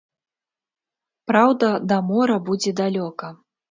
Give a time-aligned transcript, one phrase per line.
[1.33, 3.37] Праўда, да мора будзе далёка.